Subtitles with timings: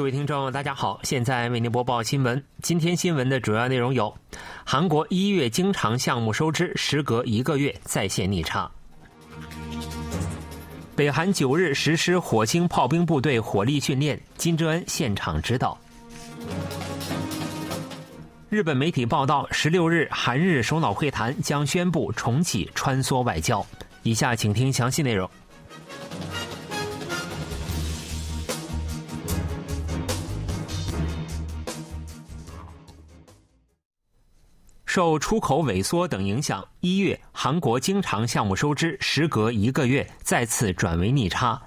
[0.00, 2.42] 各位听众，大家好，现在为您播报新闻。
[2.62, 4.16] 今天新闻的主要内容有：
[4.64, 8.66] 韩国一月经常项目收支时隔一个月再现逆差；
[10.96, 15.76] 北韩九日实施火星炮兵部队火力训练，金正恩现场指导。
[18.48, 23.62] 日本媒体报道，十六日韩日首脑会谈将宣布重启穿梭外交。
[24.02, 25.30] 以下请听详细内容。
[34.92, 41.62] 受出口萎缩等影响，一月韩国经常项目收支时隔一个月再次转为逆差。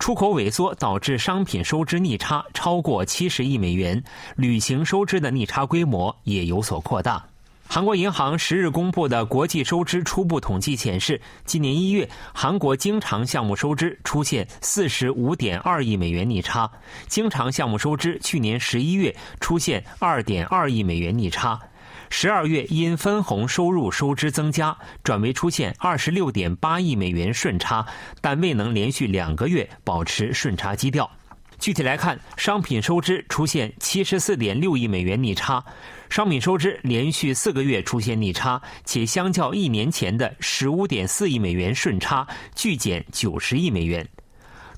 [0.00, 4.02] 出口萎缩导致商品收支逆差超过七十亿美元，
[4.34, 7.24] 旅行收支的逆差规模也有所扩大。
[7.68, 16.68] 韩国银行十日公布的国际收支初步统计显示，今年一月韩国经常项目收支出现四十五点二亿美元逆差，
[17.06, 21.60] 经常项目收支去年十一月出现二点二亿美元逆差。
[22.10, 27.86] 十二月因分红收入收支增加，转为出现二十六点八亿美元顺差，
[28.20, 31.10] 但未能连续两个月保持顺差基调。
[31.58, 35.64] 具体来看，商品收支出现七十四点六亿美元逆差，
[36.10, 44.06] 商品收支连续四个月出现逆差，且相较一年前的十五点四亿美元顺差，巨减九十亿美元。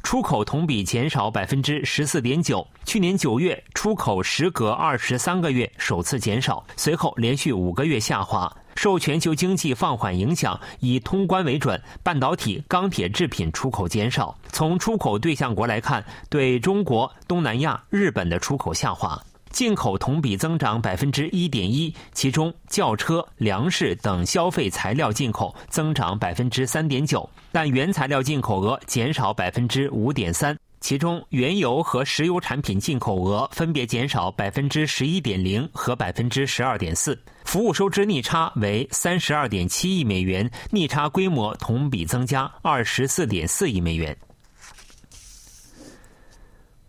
[0.09, 2.67] 出口同比减少百分之十四点九。
[2.87, 8.51] 去年九月，出口时隔二十三个月首次减少，随后连续五个月下滑。
[8.75, 14.35] 受全球经济放缓影响，以通关为准，半导体、钢铁制品出口减少。
[14.51, 19.23] 从出口对象国来看，对中国、东南亚、日本的出口下滑。
[19.51, 37.19] 进口同比增长百分之一点一，其中轿车、粮食等消费材料进口增长百分之三点九，但原材料进口额减少百分之五点三，其中原油和石油产品进口额分别减少百分之十一点零和百分之十二点四。
[37.45, 44.17] 服务收支逆差为三十二点七亿美元，逆差规模同比增加二十四点四亿美元。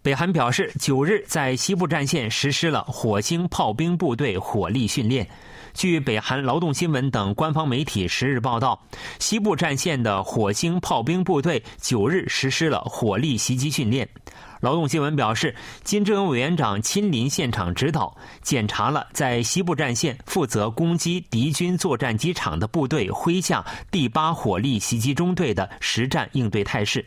[0.01, 5.27] 北韩表示，九日在西部战线实施了火星炮兵部队火力训练。
[5.73, 8.81] 据北韩劳动新闻等官方媒体十日报道，
[9.19, 14.07] 西部战线的火星炮兵部队九日实施了火力袭击训练。
[14.61, 27.05] 劳动新闻表示，金正恩委员长亲临现场指导，检查了在西部战线负责攻击敌军作战机场的部队麾下第八火力袭击中队的实战应对态势。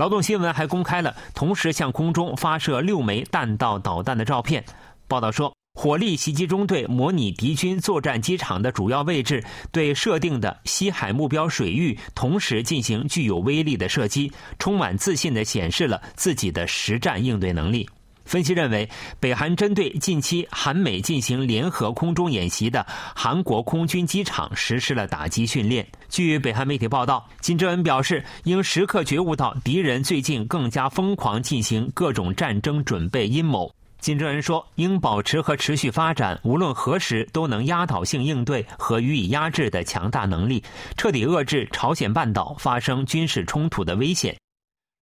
[0.00, 4.64] 劳动新闻还公开了同时向空中发射六枚弹道导弹的照片。
[5.06, 17.86] 报道说，火力袭击中队模拟敌军作战机场的主要位置，对设定的西海目标水域同时进行具有威力的射击，充满自信地显示了自己的实战应对能力。
[18.30, 25.84] 分析认为，北韩针对近期韩美进行联合空中演习的韩国空军机场实施了打击训练。
[26.08, 33.68] 据北韩媒体报道，金正恩表示，应时刻觉悟到敌人最近更加疯狂进行各种战争准备阴谋。
[33.98, 40.62] 金正恩说，应保持和持续发展无论何时都能压倒性应对和予以压制的强大能力，
[40.96, 44.36] 彻底遏制朝鲜半岛发生军事冲突的危险。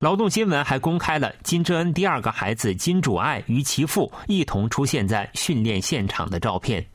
[0.01, 6.87] 劳动新闻还公开了金正恩第二个孩子金主爱与其父一同出现在训练现场的照片。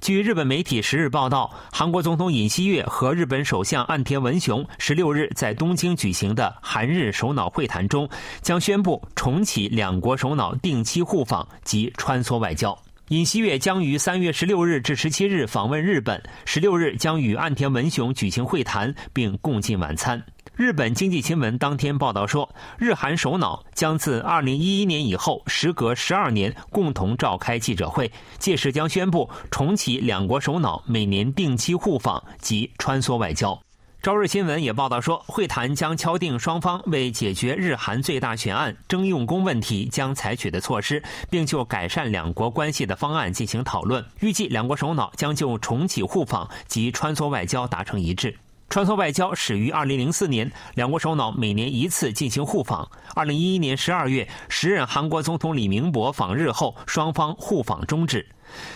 [0.00, 8.08] 据日本媒体十日报道，韩国总统尹锡悦和日本首相岸田文雄十六日在东京举行的韩日首脑会谈中，
[8.40, 12.74] 将宣布重启两国首脑定期互访及穿梭外交。
[13.08, 20.24] 尹锡悦将于三月十六日至十七日访问日本，十六日将与岸田文雄举行会谈，并共进晚餐。
[20.56, 22.48] 日本经济新闻当天报道说，
[22.78, 33.60] 日韩首脑将自2011年以后，时隔十二年共同召开记者会，届时将宣布重启两国首脑每年定期互访及穿梭外交。
[34.00, 44.04] 朝日新闻也报道说，会谈将敲定双方为解决日韩最大悬案征用工问题将采取的措施，并就改善两国关系的方案进行讨论。
[44.20, 48.36] 预计两国首脑将就重启互访及穿梭外交达成一致。
[48.74, 52.90] 穿梭外交始于2004年，两国首脑每年一次进行互访。
[53.14, 58.26] 2011年12月，时任韩国总统李明博访日后，双方互访终止。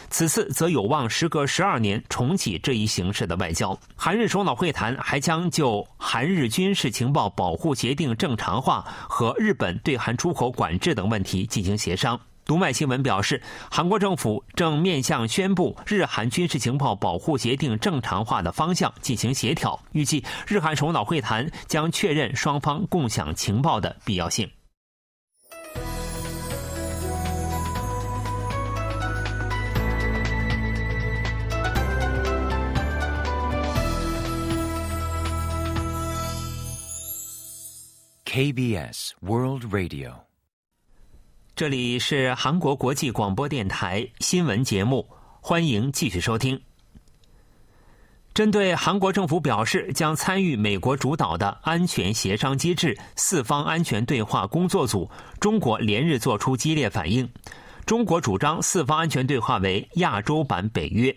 [0.09, 3.77] 此次则有望时隔十二年重启这一形式的外交。
[3.97, 12.21] 韩日首脑会谈还将就韩日军事情报保护协定正常化和日本对韩出口管制等问题进行协商。
[12.49, 24.51] 读卖新闻表示韩国政府正面向宣布日韩军事情报保护协定正常化的方向进行协调预计日韩首脑会谈将确认双方共享情报的必要性。
[38.25, 40.28] Kbs world radio
[41.59, 45.05] 这里是韩国国际广播电台新闻节目，
[45.41, 46.63] 欢迎继续收听。
[48.33, 55.11] 针对韩国政府表示将参与美国主导的安全协商机制四方安全对话工作组，
[55.41, 57.29] 中国连日作出激烈反应。
[57.85, 61.13] 中国主张四方安全对话为亚洲版北约。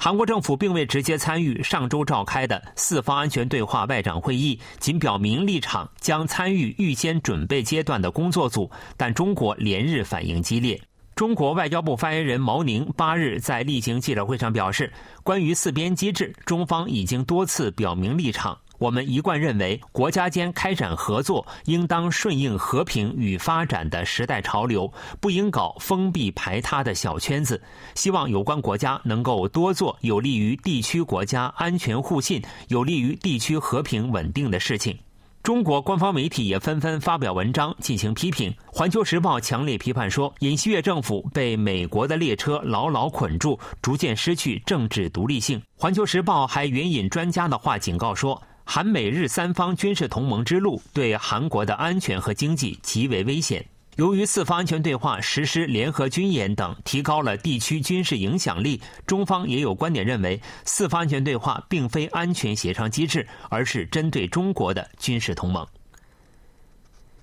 [0.00, 8.70] 韩国政府并未直接参与上周召开的四方安全对话外长会议，仅表明立场，将参与预先准备阶段的工作组。
[8.96, 10.80] 但中国连日反应激烈。
[11.16, 14.92] 中国外交部发言人毛宁八日在例行记者会上表示，
[15.24, 18.56] 关于四边机制，中方已经多次表明立场。
[18.78, 24.90] 我们一贯认为，国家间开展合作应当顺应和平与发展的时代潮流，
[25.20, 27.60] 不应搞封闭排他的小圈子。
[27.96, 34.96] 希望有关国家能够多做有利于地区国家安全互信、有利于地区和平稳定的事情。
[35.42, 38.50] 中国官方媒体也纷纷发表文章进行批评。
[38.66, 45.58] 《环球时报》强烈批判说，尹锡悦政府被美国的列车牢牢捆住，逐渐失去政治独立性。
[45.76, 48.40] 《环球时报》还援引专家的话警告说。
[48.70, 53.64] 韩美日三方军事同盟之路对韩国的安全和经济极为危险。
[53.96, 65.66] 由于四方安全对话实施联合军演等，提高了地区军事影响力，中方也有观点认为，四方安全对话并非安全协商机制，而是针对中国的军事同盟。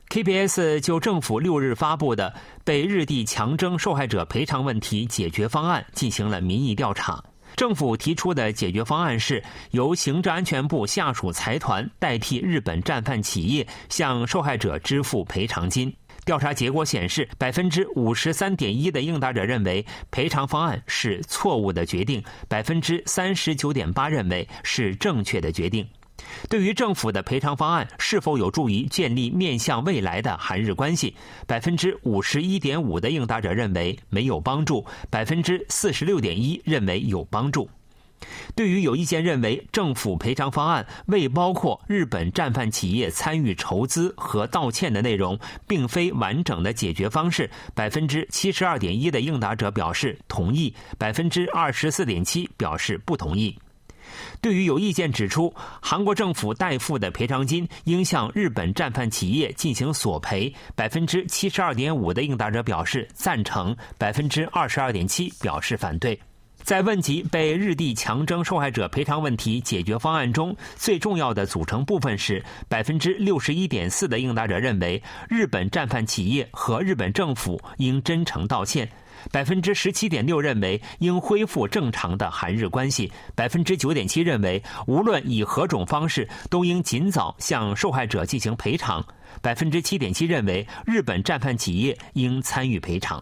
[0.09, 2.33] KBS 就政府六日发布的
[2.63, 7.23] 被日地强征受害者赔偿问题解决方案进行了民意调查。
[7.55, 15.93] 政府提出的解决方案是由行政安全部下属财团代替日本战犯企业向受害者支付赔偿金。
[16.25, 25.87] 调查结果显示，百分之五十三点一的应答者认为赔偿方案是错误的决定，百分之三十九点八认为是正确的决定。
[26.49, 31.15] 对于政府的赔偿方案是否有助于建立面向未来的韩日关系，
[31.45, 37.69] 百分之五十一点五的应答者认为没有帮助，百分之四十六点一认为有帮助。
[38.55, 45.37] 对于有意见认为政府赔偿方案未包括日本战犯企业参与筹资和道歉的内容，
[45.67, 53.55] 并非完整的解决方式，百分之七十二点一的应答者表示同意，百分之二十四点七表示不同意。
[54.41, 66.19] 对于有意见指出，韩国政府代付的赔偿金应向日本战犯企业进行索赔，百分之七十二点五的应答者表示赞成，百分之二十二点七表示反对。
[66.63, 78.89] 在问及被日地强征受害者赔偿问题解决方案中最重要的组成部分是，百分之六十一点四的应答者认为日本战犯企业和日本政府应真诚道歉。
[79.31, 89.05] 百分之十七点六认为应恢复正常的韩日关系，百分之九点七认为无论以何种方式都应尽早向受害者进行赔偿，
[89.41, 93.21] 百分之七点七认为日本战犯企业应参与赔偿。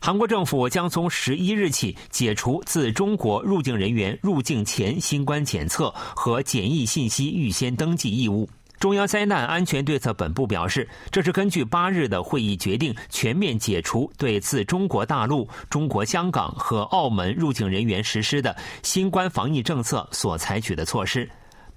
[0.00, 8.46] 韩国政府将从十一日起解除自中国入境人员入境前新冠检测和检疫信息预先登记义务。
[8.84, 21.26] 中央灾难安全对策本部表示，这是根据八日的会议决定，全面解除对自中国大陆、中国香港和澳门入境人员实施的新冠防疫政策所采取的措施。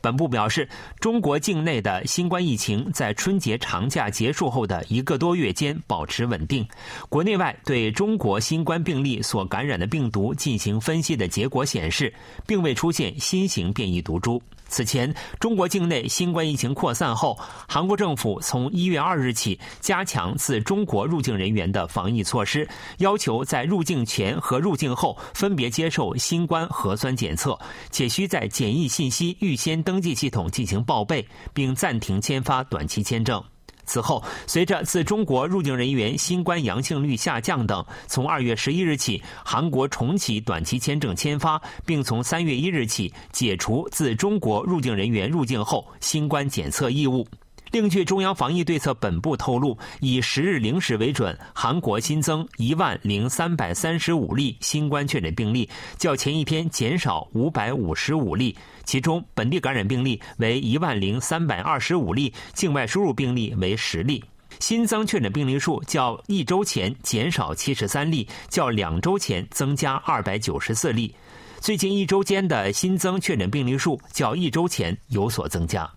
[0.01, 0.67] 本部表示，
[0.99, 6.67] 中国境内的新冠疫情在春节长假结束后的一个多月间保持稳定。
[7.07, 12.13] 国内外对中国新冠病例所感染的病毒进行分析的结果显示，
[12.45, 14.43] 并未出现新型变异毒株。
[14.69, 27.57] 此前，中国境内新冠疫情扩散后，韩国政府从一月二日起加强自中国入境人员的防疫措施，要求在入境前和入境后分别接受新冠核酸检测，
[27.91, 33.43] 且需在检疫信息预先登记系统进行报备，并暂停签发短期签证。
[33.88, 47.25] 此后，随着自中国入境人员新冠阳性率下降等，从二月十一日起，韩国重启短期签证签发，并从三月一日起解除自中国入境人员入境后新冠检测义务。
[47.71, 58.55] 另据中央防疫对策本部透露，以十日零时为准，韩国新增一万零三百三十五例新冠确诊病例，较前一天减少五百五十五例。
[58.86, 64.24] 其中本地感染病例为一万零三百二十五例，境外输入病例为十例。
[64.59, 71.13] 新增确诊病例数较一周前减少七十三例，较两周前增加二百九十四例。
[71.59, 75.96] 最近一周间的新增确诊病例数较一周前有所增加。